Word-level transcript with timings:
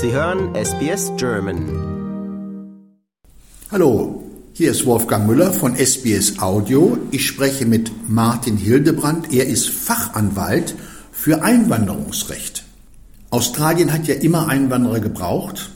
Sie 0.00 0.12
hören 0.12 0.54
SBS 0.54 1.10
German. 1.16 1.66
Hallo, 3.72 4.22
hier 4.52 4.70
ist 4.70 4.86
Wolfgang 4.86 5.26
Müller 5.26 5.52
von 5.52 5.74
SBS 5.74 6.38
Audio. 6.38 6.96
Ich 7.10 7.26
spreche 7.26 7.66
mit 7.66 7.90
Martin 8.08 8.56
Hildebrand. 8.56 9.32
Er 9.32 9.48
ist 9.48 9.68
Fachanwalt 9.68 10.76
für 11.10 11.42
Einwanderungsrecht. 11.42 12.62
Australien 13.30 13.92
hat 13.92 14.06
ja 14.06 14.14
immer 14.14 14.46
Einwanderer 14.46 15.00
gebraucht. 15.00 15.70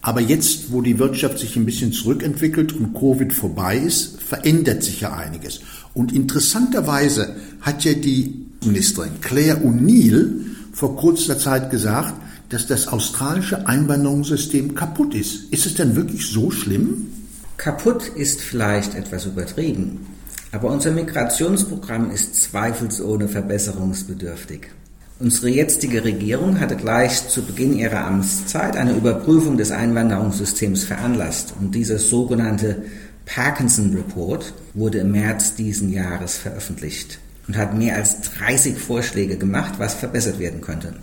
Aber 0.00 0.20
jetzt, 0.20 0.72
wo 0.72 0.80
die 0.80 0.98
Wirtschaft 0.98 1.38
sich 1.38 1.54
ein 1.54 1.64
bisschen 1.64 1.92
zurückentwickelt 1.92 2.72
und 2.72 2.92
Covid 2.92 3.32
vorbei 3.32 3.78
ist, 3.78 4.20
verändert 4.20 4.82
sich 4.82 5.02
ja 5.02 5.12
einiges. 5.12 5.60
Und 5.94 6.12
interessanterweise 6.12 7.36
hat 7.60 7.84
ja 7.84 7.94
die 7.94 8.46
Ministerin 8.64 9.20
Claire 9.20 9.58
O'Neill 9.58 10.44
vor 10.72 10.96
kurzer 10.96 11.38
Zeit 11.38 11.70
gesagt, 11.70 12.14
dass 12.48 12.66
das 12.66 12.88
australische 12.88 13.66
Einwanderungssystem 13.66 14.74
kaputt 14.74 15.14
ist. 15.14 15.52
Ist 15.52 15.66
es 15.66 15.74
denn 15.74 15.96
wirklich 15.96 16.26
so 16.26 16.50
schlimm? 16.50 17.08
Kaputt 17.56 18.08
ist 18.08 18.40
vielleicht 18.40 18.94
etwas 18.94 19.26
übertrieben, 19.26 20.06
aber 20.52 20.70
unser 20.70 20.92
Migrationsprogramm 20.92 22.10
ist 22.10 22.34
zweifelsohne 22.36 23.28
verbesserungsbedürftig. 23.28 24.68
Unsere 25.20 25.48
jetzige 25.48 26.04
Regierung 26.04 26.60
hatte 26.60 26.76
gleich 26.76 27.28
zu 27.28 27.42
Beginn 27.42 27.76
ihrer 27.76 28.06
Amtszeit 28.06 28.76
eine 28.76 28.92
Überprüfung 28.92 29.56
des 29.56 29.72
Einwanderungssystems 29.72 30.84
veranlasst 30.84 31.54
und 31.58 31.74
dieser 31.74 31.98
sogenannte 31.98 32.82
Parkinson 33.26 33.94
Report 33.94 34.54
wurde 34.74 34.98
im 34.98 35.10
März 35.10 35.56
diesen 35.56 35.92
Jahres 35.92 36.38
veröffentlicht 36.38 37.18
und 37.48 37.56
hat 37.56 37.76
mehr 37.76 37.96
als 37.96 38.20
30 38.38 38.78
Vorschläge 38.78 39.36
gemacht, 39.36 39.74
was 39.78 39.94
verbessert 39.94 40.38
werden 40.38 40.60
könnte. 40.60 40.94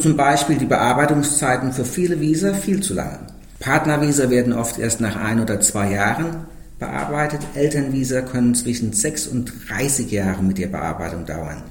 Zum 0.00 0.16
Beispiel 0.16 0.56
die 0.56 0.66
Bearbeitungszeiten 0.66 1.72
für 1.72 1.84
viele 1.84 2.20
Visa 2.20 2.54
viel 2.54 2.80
zu 2.80 2.94
lange. 2.94 3.18
Partnervisa 3.58 4.30
werden 4.30 4.52
oft 4.52 4.78
erst 4.78 5.00
nach 5.00 5.16
ein 5.16 5.40
oder 5.40 5.60
zwei 5.60 5.90
Jahren 5.90 6.46
bearbeitet. 6.78 7.40
Elternvisa 7.54 8.20
können 8.20 8.54
zwischen 8.54 8.92
6 8.92 9.26
und 9.26 9.52
30 9.68 10.08
Jahre 10.12 10.40
mit 10.42 10.58
der 10.58 10.68
Bearbeitung 10.68 11.26
dauern. 11.26 11.64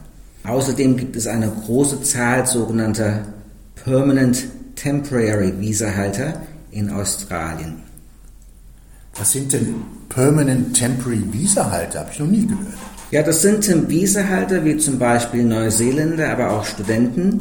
Außerdem 0.43 0.97
gibt 0.97 1.15
es 1.15 1.25
eine 1.25 1.49
große 1.49 2.03
Zahl 2.03 2.45
sogenannter 2.45 3.21
Permanent 3.75 4.43
Temporary 4.75 5.53
Visa-Halter 5.61 6.33
in 6.71 6.89
Australien. 6.89 7.77
Was 9.15 9.31
sind 9.31 9.53
denn 9.53 9.75
Permanent 10.09 10.75
Temporary 10.75 11.23
Visa-Halter? 11.31 12.01
Habe 12.01 12.09
ich 12.11 12.19
noch 12.19 12.27
nie 12.27 12.45
gehört. 12.45 12.77
Ja, 13.09 13.23
das 13.23 13.41
sind 13.41 13.89
Visahalter 13.89 14.65
wie 14.65 14.75
zum 14.75 14.99
Beispiel 14.99 15.45
Neuseeländer, 15.45 16.29
aber 16.29 16.51
auch 16.51 16.65
Studenten, 16.65 17.39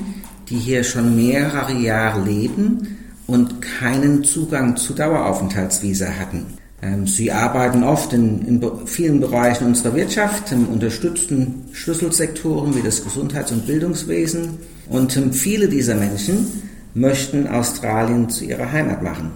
die 0.48 0.58
hier 0.58 0.84
schon 0.84 1.16
mehrere 1.16 1.72
Jahre 1.72 2.22
leben 2.24 2.96
und 3.26 3.60
keinen 3.60 4.24
Zugang 4.24 4.76
zu 4.76 4.94
Daueraufenthaltsvisa 4.94 6.06
hatten. 6.06 6.46
Ähm, 6.82 7.06
sie 7.06 7.32
arbeiten 7.32 7.82
oft 7.82 8.12
in, 8.12 8.46
in, 8.46 8.86
vielen 8.86 9.20
Bereichen 9.20 9.66
unserer 9.66 9.94
Wirtschaft, 9.94 10.52
unterstützen 10.52 11.64
Schlüsselsektoren 11.72 12.76
wie 12.76 12.82
das 12.82 13.02
Gesundheits- 13.02 13.52
und 13.52 13.66
Bildungswesen 13.66 14.58
und 14.88 15.16
ähm, 15.16 15.32
viele 15.32 15.68
dieser 15.68 15.94
Menschen 15.94 16.62
möchten 16.94 17.46
Australien 17.46 18.28
zu 18.28 18.44
ihrer 18.44 18.70
Heimat 18.70 19.02
machen. 19.02 19.30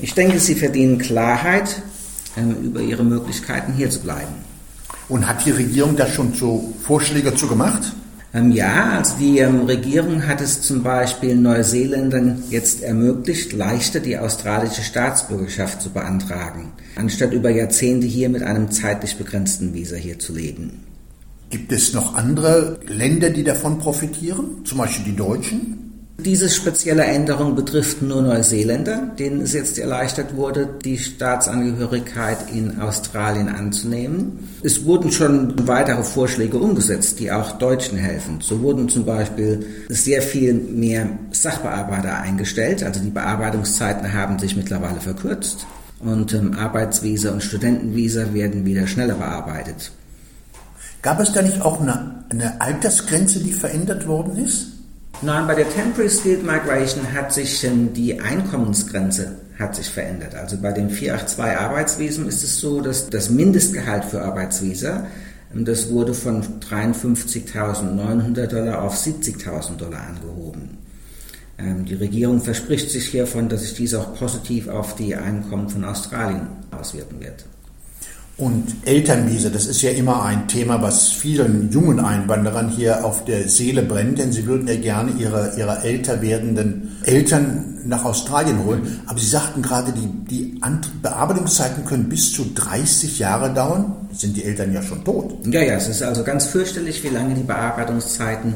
Ich 0.00 0.14
denke, 0.14 0.38
sie 0.40 0.54
verdienen 0.54 0.98
Klarheit 0.98 1.82
ähm, 2.36 2.56
über 2.62 2.80
ihre 2.80 3.04
Möglichkeiten 3.04 3.72
hier 3.72 3.90
zu 3.90 4.00
bleiben. 4.00 4.34
Und 5.08 5.28
hat 5.28 5.44
die 5.44 5.50
Regierung 5.50 5.96
da 5.96 6.06
schon 6.06 6.32
so 6.34 6.72
Vorschläge 6.82 7.34
zu 7.34 7.46
gemacht? 7.46 7.94
Ähm, 8.34 8.50
ja, 8.50 8.98
also 8.98 9.14
die 9.18 9.38
ähm, 9.38 9.60
Regierung 9.60 10.26
hat 10.26 10.40
es 10.40 10.60
zum 10.60 10.82
Beispiel 10.82 11.36
Neuseeländern 11.36 12.42
jetzt 12.50 12.82
ermöglicht, 12.82 13.52
leichter 13.52 14.00
die 14.00 14.18
australische 14.18 14.82
Staatsbürgerschaft 14.82 15.80
zu 15.80 15.90
beantragen, 15.90 16.72
anstatt 16.96 17.32
über 17.32 17.50
Jahrzehnte 17.50 18.08
hier 18.08 18.28
mit 18.28 18.42
einem 18.42 18.72
zeitlich 18.72 19.16
begrenzten 19.16 19.72
Visa 19.72 19.94
hier 19.94 20.18
zu 20.18 20.34
leben. 20.34 20.84
Gibt 21.50 21.70
es 21.70 21.94
noch 21.94 22.14
andere 22.14 22.80
Länder, 22.88 23.30
die 23.30 23.44
davon 23.44 23.78
profitieren, 23.78 24.64
zum 24.64 24.78
Beispiel 24.78 25.04
die 25.04 25.16
Deutschen? 25.16 25.83
Diese 26.16 26.48
spezielle 26.48 27.02
Änderung 27.04 27.56
betrifft 27.56 28.00
nur 28.00 28.22
Neuseeländer, 28.22 29.10
denen 29.18 29.40
es 29.40 29.52
jetzt 29.52 29.78
erleichtert 29.78 30.36
wurde, 30.36 30.68
die 30.84 30.96
Staatsangehörigkeit 30.96 32.50
in 32.52 32.80
Australien 32.80 33.48
anzunehmen. 33.48 34.48
Es 34.62 34.84
wurden 34.84 35.10
schon 35.10 35.66
weitere 35.66 36.04
Vorschläge 36.04 36.56
umgesetzt, 36.56 37.18
die 37.18 37.32
auch 37.32 37.58
Deutschen 37.58 37.98
helfen. 37.98 38.38
So 38.40 38.60
wurden 38.62 38.88
zum 38.88 39.04
Beispiel 39.04 39.66
sehr 39.88 40.22
viel 40.22 40.54
mehr 40.54 41.08
Sachbearbeiter 41.32 42.16
eingestellt, 42.20 42.84
also 42.84 43.00
die 43.00 43.10
Bearbeitungszeiten 43.10 44.12
haben 44.12 44.38
sich 44.38 44.56
mittlerweile 44.56 45.00
verkürzt 45.00 45.66
und 45.98 46.32
ähm, 46.32 46.54
Arbeitsvisa 46.54 47.32
und 47.32 47.42
Studentenvisa 47.42 48.32
werden 48.32 48.64
wieder 48.64 48.86
schneller 48.86 49.14
bearbeitet. 49.14 49.90
Gab 51.02 51.18
es 51.18 51.32
da 51.32 51.42
nicht 51.42 51.60
auch 51.60 51.80
eine, 51.80 52.24
eine 52.30 52.60
Altersgrenze, 52.60 53.40
die 53.40 53.52
verändert 53.52 54.06
worden 54.06 54.36
ist? 54.36 54.73
Nein, 55.22 55.46
bei 55.46 55.54
der 55.54 55.68
Temporary 55.70 56.10
Skilled 56.10 56.42
Migration 56.44 57.12
hat 57.12 57.32
sich 57.32 57.66
die 57.94 58.20
Einkommensgrenze 58.20 59.36
hat 59.58 59.76
sich 59.76 59.88
verändert. 59.88 60.34
Also 60.34 60.56
bei 60.58 60.72
dem 60.72 60.90
482 60.90 61.58
Arbeitsvisum 61.58 62.28
ist 62.28 62.42
es 62.42 62.58
so, 62.58 62.80
dass 62.80 63.08
das 63.08 63.30
Mindestgehalt 63.30 64.04
für 64.04 64.22
Arbeitsvisa, 64.22 65.06
das 65.54 65.90
wurde 65.90 66.14
von 66.14 66.42
53.900 66.60 68.46
Dollar 68.48 68.82
auf 68.82 68.96
70.000 68.96 69.76
Dollar 69.76 70.08
angehoben. 70.08 70.78
Ähm, 71.58 71.84
die 71.84 71.94
Regierung 71.94 72.40
verspricht 72.40 72.90
sich 72.90 73.06
hiervon, 73.06 73.48
dass 73.48 73.60
sich 73.62 73.74
dies 73.74 73.94
auch 73.94 74.16
positiv 74.16 74.66
auf 74.66 74.96
die 74.96 75.14
Einkommen 75.14 75.68
von 75.68 75.84
Australien 75.84 76.48
auswirken 76.72 77.20
wird. 77.20 77.44
Und 78.36 78.74
Elternvisa, 78.84 79.48
das 79.48 79.66
ist 79.66 79.80
ja 79.82 79.90
immer 79.90 80.24
ein 80.24 80.48
Thema, 80.48 80.82
was 80.82 81.10
vielen 81.10 81.70
jungen 81.70 82.00
Einwanderern 82.00 82.68
hier 82.68 83.04
auf 83.04 83.24
der 83.24 83.48
Seele 83.48 83.82
brennt, 83.82 84.18
denn 84.18 84.32
sie 84.32 84.46
würden 84.46 84.66
ja 84.66 84.74
gerne 84.74 85.12
ihre, 85.18 85.52
ihre 85.56 85.84
älter 85.84 86.20
werdenden 86.20 86.96
Eltern 87.04 87.74
nach 87.84 88.04
Australien 88.04 88.64
holen. 88.64 89.00
Aber 89.06 89.18
Sie 89.20 89.26
sagten 89.26 89.62
gerade, 89.62 89.92
die, 89.92 90.08
die 90.28 90.60
Bearbeitungszeiten 91.00 91.84
können 91.84 92.08
bis 92.08 92.32
zu 92.32 92.46
30 92.54 93.20
Jahre 93.20 93.52
dauern. 93.52 94.08
Sind 94.12 94.36
die 94.36 94.44
Eltern 94.44 94.72
ja 94.72 94.82
schon 94.82 95.04
tot. 95.04 95.46
Ja, 95.46 95.62
ja, 95.62 95.74
es 95.74 95.88
ist 95.88 96.02
also 96.02 96.24
ganz 96.24 96.46
fürchterlich, 96.46 97.04
wie 97.04 97.08
lange 97.08 97.34
die 97.34 97.42
Bearbeitungszeiten 97.42 98.54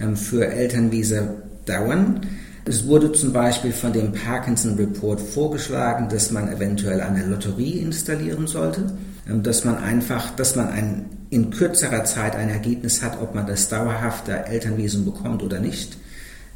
ähm, 0.00 0.16
für 0.16 0.46
Elternvisa 0.46 1.28
dauern. 1.64 2.20
Es 2.64 2.86
wurde 2.86 3.12
zum 3.12 3.32
Beispiel 3.32 3.72
von 3.72 3.92
dem 3.92 4.12
Parkinson 4.12 4.74
Report 4.74 5.20
vorgeschlagen, 5.20 6.08
dass 6.08 6.32
man 6.32 6.52
eventuell 6.52 7.00
eine 7.00 7.24
Lotterie 7.24 7.78
installieren 7.78 8.48
sollte, 8.48 8.86
dass 9.26 9.64
man 9.64 9.78
einfach, 9.78 10.30
dass 10.36 10.56
man 10.56 10.68
ein, 10.68 11.06
in 11.30 11.50
kürzerer 11.50 12.04
Zeit 12.04 12.36
ein 12.36 12.48
Ergebnis 12.48 13.02
hat, 13.02 13.20
ob 13.20 13.34
man 13.34 13.46
das 13.46 13.68
dauerhafte 13.68 14.46
Elternvisum 14.46 15.04
bekommt 15.04 15.42
oder 15.42 15.58
nicht. 15.58 15.96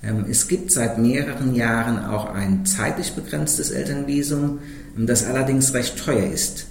Ähm, 0.03 0.27
es 0.31 0.49
gibt 0.49 0.71
seit 0.71 0.99
mehreren 0.99 1.55
Jahren 1.55 2.05
auch 2.05 2.33
ein 2.33 2.65
zeitlich 2.65 3.13
begrenztes 3.13 3.71
Elternvisum, 3.71 4.61
ähm, 4.97 5.07
das 5.07 5.25
allerdings 5.25 5.75
recht 5.75 5.99
teuer 5.99 6.27
ist. 6.33 6.67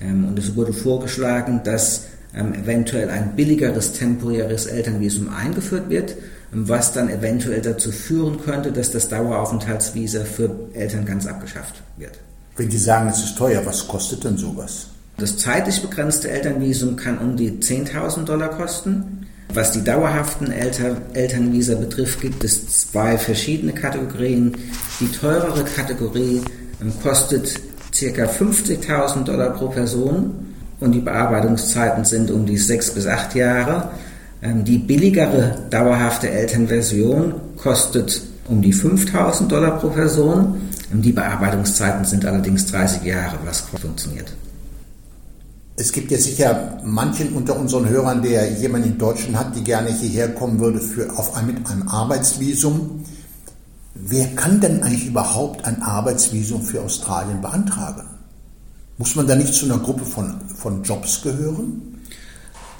Und 0.00 0.38
es 0.38 0.54
wurde 0.56 0.72
vorgeschlagen, 0.72 1.60
dass 1.64 2.06
eventuell 2.34 3.08
ein 3.10 3.36
billigeres 3.36 3.92
temporäres 3.92 4.66
Elternvisum 4.66 5.32
eingeführt 5.32 5.88
wird 5.88 6.16
was 6.54 6.92
dann 6.92 7.08
eventuell 7.08 7.60
dazu 7.60 7.90
führen 7.90 8.40
könnte, 8.40 8.70
dass 8.70 8.90
das 8.90 9.08
Daueraufenthaltsvisa 9.08 10.24
für 10.24 10.50
Eltern 10.72 11.04
ganz 11.04 11.26
abgeschafft 11.26 11.82
wird. 11.96 12.18
Wenn 12.56 12.68
die 12.68 12.78
sagen, 12.78 13.08
es 13.08 13.18
ist 13.18 13.36
teuer, 13.36 13.66
was 13.66 13.86
kostet 13.88 14.22
denn 14.22 14.36
sowas? 14.36 14.86
Das 15.16 15.36
zeitlich 15.36 15.80
begrenzte 15.80 16.30
Elternvisum 16.30 16.96
kann 16.96 17.18
um 17.18 17.36
die 17.36 17.52
10.000 17.52 18.24
Dollar 18.24 18.50
kosten. 18.50 19.26
Was 19.52 19.70
die 19.70 19.84
dauerhaften 19.84 20.50
Elter 20.50 20.96
Elternvisa 21.12 21.76
betrifft, 21.76 22.20
gibt 22.20 22.42
es 22.42 22.90
zwei 22.90 23.16
verschiedene 23.16 23.72
Kategorien. 23.72 24.56
Die 24.98 25.06
teurere 25.06 25.62
Kategorie 25.64 26.40
ähm, 26.82 26.92
kostet 27.02 27.60
ca. 27.92 28.24
50.000 28.24 29.22
Dollar 29.22 29.50
pro 29.50 29.68
Person 29.68 30.54
und 30.80 30.92
die 30.92 31.00
Bearbeitungszeiten 31.00 32.04
sind 32.04 32.32
um 32.32 32.46
die 32.46 32.58
sechs 32.58 32.90
bis 32.90 33.06
acht 33.06 33.36
Jahre. 33.36 33.90
Ähm, 34.42 34.64
die 34.64 34.78
billigere 34.78 35.56
dauerhafte 35.70 36.28
Elternversion 36.30 37.34
kostet 37.56 38.20
um 38.48 38.60
die 38.60 38.72
5000 38.72 39.52
Dollar 39.52 39.78
pro 39.78 39.90
Person. 39.90 40.70
Ähm, 40.92 41.00
die 41.00 41.12
Bearbeitungszeiten 41.12 42.04
sind 42.04 42.26
allerdings 42.26 42.66
30 42.66 43.04
Jahre, 43.04 43.38
was 43.44 43.60
funktioniert. 43.60 44.32
Es 45.76 45.90
gibt 45.90 46.12
ja 46.12 46.18
sicher 46.18 46.78
manchen 46.84 47.32
unter 47.32 47.58
unseren 47.58 47.88
Hörern, 47.88 48.22
der 48.22 48.52
jemanden 48.52 48.90
in 48.90 48.98
Deutschland 48.98 49.36
hat, 49.36 49.56
die 49.56 49.64
gerne 49.64 49.90
hierher 49.90 50.28
kommen 50.28 50.60
würde 50.60 50.80
für, 50.80 51.10
auf 51.18 51.40
mit 51.42 51.66
einem 51.68 51.88
Arbeitsvisum. 51.88 53.04
Wer 53.94 54.26
kann 54.36 54.60
denn 54.60 54.84
eigentlich 54.84 55.06
überhaupt 55.06 55.64
ein 55.64 55.82
Arbeitsvisum 55.82 56.62
für 56.62 56.80
Australien 56.80 57.40
beantragen? 57.40 58.08
Muss 58.98 59.16
man 59.16 59.26
da 59.26 59.34
nicht 59.34 59.52
zu 59.52 59.66
einer 59.66 59.78
Gruppe 59.78 60.04
von, 60.04 60.40
von 60.54 60.84
Jobs 60.84 61.22
gehören? 61.22 61.82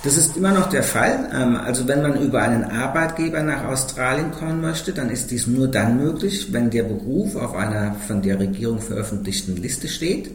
Das 0.05 0.17
ist 0.17 0.37
immer 0.37 0.53
noch 0.53 0.69
der 0.69 0.85
Fall. 0.85 1.31
Ähm, 1.35 1.57
also 1.57 1.89
wenn 1.89 2.03
man 2.03 2.21
über 2.21 2.43
einen 2.43 2.63
Arbeitgeber 2.63 3.43
nach 3.43 3.65
Australien 3.65 4.31
kommen 4.31 4.61
möchte, 4.61 4.93
dann 4.93 5.11
ist 5.11 5.33
dies 5.33 5.49
nur 5.49 5.67
dann 5.67 5.97
möglich, 5.97 6.53
wenn 6.53 6.71
der 6.71 6.85
Beruf 6.85 7.35
auf 7.35 7.57
einer 7.57 7.97
von 8.07 8.23
der 8.23 8.39
Regierung 8.39 8.81
veröffentlichten 8.81 9.57
Liste 9.57 9.89
steht. 9.89 10.31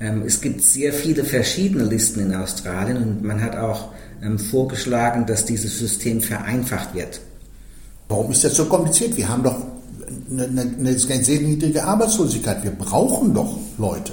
Ähm, 0.00 0.22
es 0.26 0.40
gibt 0.40 0.62
sehr 0.62 0.92
viele 0.92 1.24
verschiedene 1.24 1.84
Listen 1.84 2.20
in 2.20 2.34
Australien 2.34 2.96
und 2.96 3.22
man 3.22 3.42
hat 3.42 3.56
auch 3.56 3.90
ähm, 4.22 4.38
vorgeschlagen, 4.38 5.26
dass 5.26 5.44
dieses 5.44 5.78
System 5.78 6.20
vereinfacht 6.20 6.94
wird. 6.94 7.20
Warum 8.08 8.30
ist 8.30 8.44
das 8.44 8.54
so 8.54 8.66
kompliziert? 8.66 9.16
Wir 9.16 9.28
haben 9.28 9.42
doch 9.42 9.56
eine, 10.30 10.44
eine, 10.44 10.62
eine 10.78 10.98
sehr 10.98 11.40
niedrige 11.40 11.84
Arbeitslosigkeit. 11.84 12.62
Wir 12.62 12.72
brauchen 12.72 13.34
doch 13.34 13.58
Leute. 13.78 14.12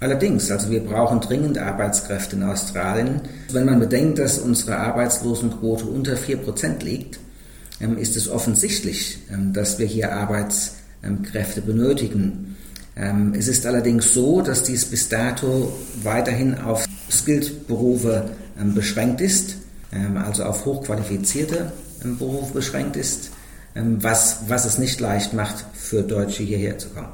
Allerdings, 0.00 0.50
also 0.50 0.70
wir 0.70 0.80
brauchen 0.80 1.20
dringend 1.20 1.58
Arbeitskräfte 1.58 2.36
in 2.36 2.42
Australien. 2.42 3.20
Wenn 3.52 3.66
man 3.66 3.78
bedenkt, 3.78 4.18
dass 4.18 4.38
unsere 4.38 4.78
Arbeitslosenquote 4.78 5.84
unter 5.84 6.14
4% 6.14 6.82
liegt, 6.82 7.20
ähm, 7.80 7.98
ist 7.98 8.16
es 8.16 8.28
offensichtlich, 8.28 9.18
dass 9.52 9.78
wir 9.78 9.86
hier 9.86 10.12
Arbeitskräfte 10.12 11.60
benötigen. 11.60 12.56
Ähm, 12.96 13.34
es 13.36 13.48
ist 13.48 13.66
allerdings 13.66 14.12
so, 14.12 14.40
dass 14.40 14.62
dies 14.62 14.84
bis 14.84 15.08
dato 15.08 15.72
weiterhin 16.02 16.58
auf 16.58 16.86
Skilled-Berufe 17.10 18.30
beschränkt 18.74 19.22
ist, 19.22 19.56
also 20.22 20.44
auf 20.44 20.66
hochqualifizierte 20.66 21.72
Berufe 22.04 22.52
beschränkt 22.52 22.96
ist, 22.96 23.30
was, 23.74 24.40
was 24.48 24.66
es 24.66 24.78
nicht 24.78 25.00
leicht 25.00 25.32
macht, 25.32 25.64
für 25.72 26.02
Deutsche 26.02 26.42
hierher 26.42 26.76
zu 26.76 26.90
kommen. 26.90 27.08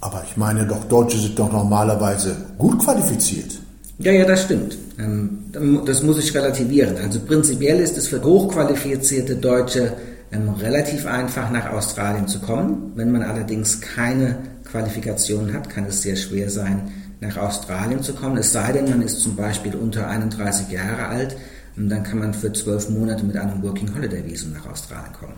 Aber 0.00 0.24
ich 0.26 0.36
meine 0.36 0.66
doch, 0.66 0.84
Deutsche 0.84 1.18
sind 1.18 1.38
doch 1.38 1.52
normalerweise 1.52 2.34
gut 2.56 2.82
qualifiziert. 2.82 3.60
Ja, 3.98 4.12
ja, 4.12 4.24
das 4.24 4.44
stimmt. 4.44 4.78
Ähm, 4.98 5.40
das 5.84 6.02
muss 6.02 6.18
ich 6.18 6.34
relativieren. 6.34 6.96
Also 6.96 7.20
prinzipiell 7.20 7.80
ist 7.80 7.98
es 7.98 8.08
für 8.08 8.22
hochqualifizierte 8.22 9.36
Deutsche 9.36 9.92
ähm, 10.32 10.48
relativ 10.58 11.04
einfach, 11.04 11.50
nach 11.50 11.70
Australien 11.70 12.26
zu 12.26 12.40
kommen. 12.40 12.92
Wenn 12.94 13.12
man 13.12 13.22
allerdings 13.22 13.80
keine 13.80 14.38
Qualifikationen 14.70 15.52
hat, 15.52 15.68
kann 15.68 15.86
es 15.86 16.02
sehr 16.02 16.16
schwer 16.16 16.50
sein, 16.50 16.90
nach 17.20 17.36
Australien 17.36 18.02
zu 18.02 18.14
kommen. 18.14 18.36
Es 18.38 18.52
sei 18.52 18.72
denn, 18.72 18.88
man 18.88 19.02
ist 19.02 19.20
zum 19.20 19.36
Beispiel 19.36 19.74
unter 19.74 20.08
31 20.08 20.70
Jahre 20.70 21.06
alt, 21.06 21.36
dann 21.76 22.02
kann 22.02 22.18
man 22.18 22.34
für 22.34 22.52
zwölf 22.52 22.90
Monate 22.90 23.24
mit 23.24 23.36
einem 23.36 23.62
Working 23.62 23.94
Holiday 23.94 24.24
Visum 24.24 24.52
nach 24.52 24.66
Australien 24.66 25.12
kommen. 25.12 25.34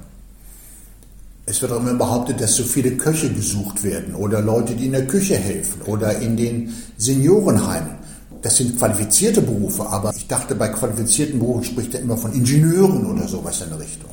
Es 1.44 1.61
wird 1.61 1.73
auch 1.73 1.81
immer 1.81 1.94
behauptet, 1.94 2.40
dass 2.40 2.55
so 2.55 2.62
viele 2.62 2.93
Köche 2.93 3.32
gesucht 3.32 3.82
werden 3.82 4.14
oder 4.14 4.40
Leute, 4.40 4.75
die 4.75 4.87
in 4.87 4.93
der 4.93 5.06
Küche 5.06 5.37
helfen 5.37 5.82
oder 5.82 6.19
in 6.19 6.37
den 6.37 6.73
Seniorenheimen. 6.99 7.96
Das 8.43 8.56
sind 8.56 8.79
qualifizierte 8.79 9.40
Berufe, 9.43 9.87
aber 9.87 10.12
ich 10.17 10.26
dachte, 10.26 10.55
bei 10.55 10.69
qualifizierten 10.69 11.38
Berufen 11.38 11.64
spricht 11.64 11.94
er 11.94 12.00
immer 12.00 12.17
von 12.17 12.32
Ingenieuren 12.32 13.06
oder 13.06 13.26
sowas 13.29 13.61
in 13.61 13.70
der 13.70 13.81
Richtung. 13.81 14.11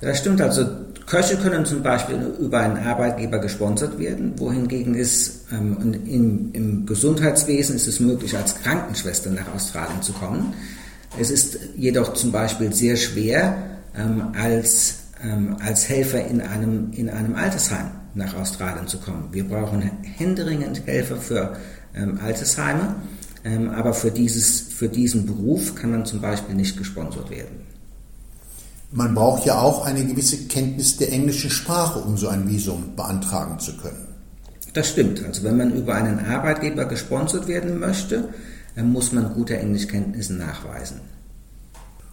Das 0.00 0.18
stimmt, 0.18 0.40
also 0.40 0.64
Köche 1.08 1.36
können 1.36 1.64
zum 1.64 1.82
Beispiel 1.82 2.16
über 2.38 2.60
einen 2.60 2.76
Arbeitgeber 2.76 3.38
gesponsert 3.38 3.98
werden, 3.98 4.38
wohingegen 4.38 4.94
ist 4.94 5.46
ähm, 5.50 5.94
im, 6.06 6.52
im 6.52 6.86
Gesundheitswesen 6.86 7.76
ist 7.76 7.88
es 7.88 7.98
möglich, 7.98 8.36
als 8.36 8.54
Krankenschwester 8.56 9.30
nach 9.30 9.54
Australien 9.54 10.02
zu 10.02 10.12
kommen. 10.12 10.52
Es 11.18 11.30
ist 11.30 11.58
jedoch 11.76 12.12
zum 12.12 12.30
Beispiel 12.30 12.72
sehr 12.74 12.96
schwer, 12.96 13.56
ähm, 13.96 14.32
als 14.34 15.08
ähm, 15.22 15.56
als 15.60 15.88
Helfer 15.88 16.24
in 16.26 16.40
einem, 16.40 16.92
in 16.92 17.10
einem 17.10 17.34
Altersheim 17.34 17.90
nach 18.14 18.34
Australien 18.36 18.86
zu 18.86 18.98
kommen. 18.98 19.28
Wir 19.32 19.44
brauchen 19.44 19.82
händeringend 20.16 20.86
Helfer 20.86 21.16
für 21.16 21.56
ähm, 21.94 22.18
Altersheime, 22.22 22.96
ähm, 23.44 23.70
aber 23.70 23.94
für, 23.94 24.10
dieses, 24.10 24.60
für 24.60 24.88
diesen 24.88 25.26
Beruf 25.26 25.74
kann 25.74 25.90
man 25.90 26.04
zum 26.04 26.20
Beispiel 26.20 26.54
nicht 26.54 26.76
gesponsert 26.76 27.30
werden. 27.30 27.67
Man 28.90 29.14
braucht 29.14 29.44
ja 29.44 29.60
auch 29.60 29.84
eine 29.84 30.04
gewisse 30.04 30.46
Kenntnis 30.46 30.96
der 30.96 31.12
englischen 31.12 31.50
Sprache, 31.50 31.98
um 31.98 32.16
so 32.16 32.28
ein 32.28 32.48
Visum 32.48 32.96
beantragen 32.96 33.58
zu 33.58 33.76
können. 33.76 34.06
Das 34.72 34.88
stimmt. 34.88 35.24
Also 35.24 35.42
wenn 35.44 35.56
man 35.56 35.74
über 35.74 35.94
einen 35.94 36.20
Arbeitgeber 36.20 36.86
gesponsert 36.86 37.48
werden 37.48 37.78
möchte, 37.78 38.28
muss 38.76 39.12
man 39.12 39.34
gute 39.34 39.58
Englischkenntnisse 39.58 40.34
nachweisen. 40.34 41.00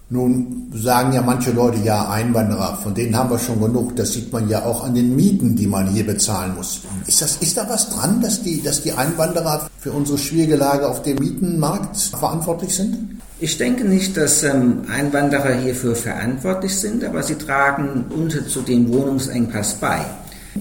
Nun 0.07 0.71
sagen 0.71 1.13
ja 1.13 1.21
manche 1.23 1.51
Leute, 1.51 1.79
ja, 1.79 2.09
Einwanderer, 2.09 2.77
von 2.83 2.93
denen 2.93 3.17
haben 3.17 3.31
wir 3.31 3.39
schon 3.39 3.59
genug. 3.59 3.95
Das 3.95 4.13
sieht 4.13 4.31
man 4.31 4.47
ja 4.49 4.63
auch 4.63 4.83
an 4.83 4.93
den 4.93 5.15
Mieten, 5.15 5.55
die 5.55 5.65
man 5.65 5.87
hier 5.87 6.05
bezahlen 6.05 6.53
muss. 6.55 6.81
Ist, 7.07 7.23
das, 7.23 7.37
ist 7.37 7.57
da 7.57 7.67
was 7.67 7.89
dran, 7.89 8.21
dass 8.21 8.43
die, 8.43 8.61
dass 8.61 8.83
die 8.83 8.93
Einwanderer 8.93 9.67
für 9.79 9.91
unsere 9.91 10.19
schwierige 10.19 10.57
Lage 10.57 10.87
auf 10.87 11.01
dem 11.01 11.17
Mietenmarkt 11.17 11.97
verantwortlich 11.97 12.75
sind? 12.75 13.19
Ich 13.39 13.57
denke 13.57 13.83
nicht, 13.83 14.15
dass 14.15 14.43
ähm, 14.43 14.83
Einwanderer 14.89 15.53
hierfür 15.55 15.95
verantwortlich 15.95 16.73
sind, 16.75 17.03
aber 17.03 17.21
sie 17.21 17.35
tragen 17.35 18.05
unter 18.09 18.47
zu 18.47 18.61
dem 18.61 18.87
Wohnungsengpass 18.93 19.75
bei. 19.75 20.05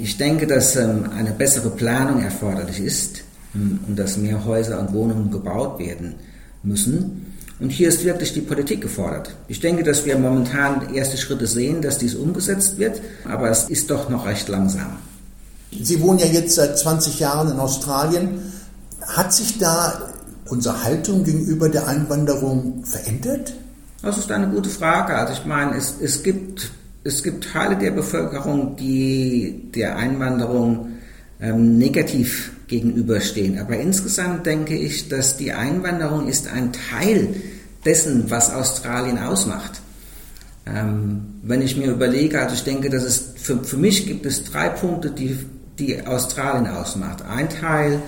Ich 0.01 0.17
denke, 0.17 0.49
dass 0.49 0.75
ähm, 0.75 1.09
eine 1.17 1.31
bessere 1.31 1.71
Planung 1.71 2.23
erforderlich 2.25 2.81
ist 2.81 3.23
ähm, 3.55 3.79
und 3.87 3.97
dass 3.97 4.17
mehr 4.17 4.45
Häuser 4.45 4.81
und 4.81 4.93
Wohnungen 4.93 5.31
gebaut 5.31 5.79
werden 5.79 6.15
müssen. 6.65 7.35
Und 7.61 7.71
hier 7.71 7.89
ist 7.89 8.03
wirklich 8.05 8.33
die 8.33 8.41
Politik 8.41 8.81
gefordert. 8.81 9.37
Ich 9.47 9.61
denke, 9.61 9.85
dass 9.85 10.05
wir 10.05 10.19
momentan 10.19 10.93
erste 10.93 11.17
Schritte 11.17 11.47
sehen, 11.47 11.81
dass 11.81 11.99
dies 11.99 12.17
umgesetzt 12.17 12.79
wird, 12.79 13.01
aber 13.31 13.51
es 13.51 13.71
ist 13.71 13.91
doch 13.91 14.09
noch 14.09 14.27
recht 14.27 14.49
langsam. 14.49 14.97
Sie 15.81 16.01
wohnen 16.01 16.19
ja 16.19 16.27
jetzt 16.27 16.57
seit 16.57 16.77
20 16.77 17.21
Jahren 17.21 17.53
in 17.53 17.61
Australien. 17.61 18.41
Hat 19.01 19.33
sich 19.33 19.59
da 19.59 20.14
unsere 20.49 20.83
Haltung 20.85 21.25
gegenüber 21.25 21.69
der 21.69 21.87
Einwanderung 21.89 22.85
verändert? 22.85 23.55
Das 24.03 24.19
ist 24.19 24.31
eine 24.31 24.49
gute 24.49 24.69
Frage. 24.69 25.15
Also 25.15 25.33
ich 25.33 25.47
meine, 25.47 25.77
es, 25.77 25.95
es, 26.01 26.23
gibt, 26.23 26.71
es 27.05 27.23
gibt 27.23 27.53
Teile 27.53 27.77
der 27.77 27.91
Bevölkerung, 27.91 28.77
die 28.77 29.71
der 29.75 29.97
Einwanderung 29.97 30.99
ähm, 31.41 31.79
negativ 31.79 32.53
gegenüberstehen. 32.69 33.59
Aber 33.59 33.79
insgesamt 33.79 34.47
denke 34.47 34.77
ich, 34.77 35.09
dass 35.09 35.37
die 35.37 35.53
Einwanderung 35.53 36.29
ist 36.29 36.49
ein 36.49 36.73
Teil 36.73 37.35
dessen, 37.85 38.31
was 38.31 38.53
Australien 38.53 39.19
ausmacht. 39.19 39.81
Ähm, 40.67 41.41
wenn 41.43 41.61
ich 41.61 41.77
mir 41.77 41.91
überlege, 41.91 42.41
also 42.41 42.55
ich 42.55 42.65
denke, 42.65 42.89
dass 42.89 43.05
es 43.05 43.33
für, 43.37 43.63
für 43.63 43.77
mich 43.77 44.07
gibt 44.07 44.25
es 44.25 44.45
drei 44.45 44.71
Punkte, 44.71 45.11
die, 45.11 45.39
die 45.79 46.07
Australien 46.07 46.67
ausmacht. 46.67 47.23
Ein 47.23 47.49
Teil 47.51 48.01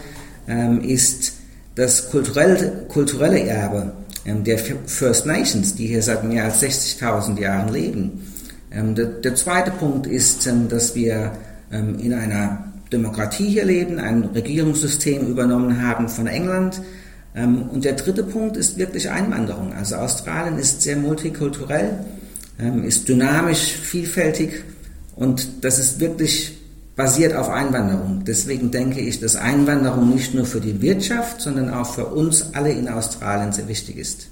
ähm, 0.48 0.80
ist 0.80 1.32
das 1.76 2.10
kulturelle, 2.10 2.86
kulturelle 2.88 3.40
Erbe 3.40 3.92
ähm, 4.24 4.42
der 4.42 4.58
First 4.58 5.26
Nations, 5.26 5.76
die 5.76 5.86
hier 5.86 6.02
seit 6.02 6.24
mehr 6.24 6.44
als 6.44 6.62
60.000 6.62 7.38
Jahren 7.38 7.72
leben. 7.72 8.26
Ähm, 8.72 8.94
der, 8.96 9.06
der, 9.06 9.36
zweite 9.36 9.70
Punkt 9.70 10.08
ist, 10.08 10.46
ähm, 10.46 10.68
dass 10.68 10.96
wir 10.96 11.32
in 11.70 12.14
einer 12.14 12.72
Demokratie 12.92 13.48
hier 13.48 13.64
leben, 13.64 13.98
ein 13.98 14.22
Regierungssystem 14.22 15.26
übernommen 15.26 15.82
haben 15.82 16.08
von 16.08 16.28
England. 16.28 16.80
Und 17.34 17.84
der 17.84 17.94
dritte 17.94 18.22
Punkt 18.22 18.56
ist 18.56 18.78
wirklich 18.78 19.10
Einwanderung. 19.10 19.72
Also 19.72 19.96
Australien 19.96 20.58
ist 20.58 20.82
sehr 20.82 20.96
multikulturell, 20.96 21.98
ist 22.84 23.08
dynamisch, 23.08 23.72
vielfältig 23.72 24.62
und 25.16 25.64
das 25.64 25.80
ist 25.80 25.98
wirklich 25.98 26.55
basiert 26.96 27.36
auf 27.36 27.50
Einwanderung. 27.50 28.24
Deswegen 28.26 28.70
denke 28.70 29.00
ich, 29.00 29.20
dass 29.20 29.36
Einwanderung 29.36 30.12
nicht 30.12 30.34
nur 30.34 30.46
für 30.46 30.60
die 30.60 30.80
Wirtschaft, 30.80 31.40
sondern 31.42 31.72
auch 31.72 31.94
für 31.94 32.06
uns 32.06 32.54
alle 32.54 32.72
in 32.72 32.88
Australien 32.88 33.52
sehr 33.52 33.68
wichtig 33.68 33.98
ist. 33.98 34.28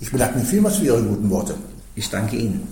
Ich 0.00 0.12
bedanke 0.12 0.38
mich 0.38 0.48
vielmals 0.48 0.76
für 0.76 0.86
Ihre 0.86 1.02
guten 1.02 1.28
Worte. 1.28 1.54
Ich 1.96 2.08
danke 2.08 2.36
Ihnen. 2.36 2.66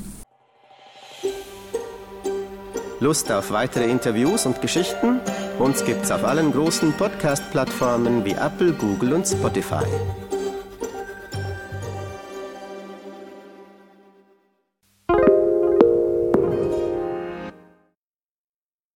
Lust 3.00 3.30
auf 3.30 3.50
weitere 3.50 3.90
Interviews 3.90 4.46
und 4.46 4.62
Geschichten? 4.62 5.20
Uns 5.58 5.84
gibt's 5.84 6.10
auf 6.10 6.24
allen 6.24 6.52
großen 6.52 6.92
Podcast-Plattformen 6.92 8.24
wie 8.24 8.32
Apple, 8.32 8.72
Google 8.72 9.12
und 9.12 9.26
Spotify. 9.26 9.84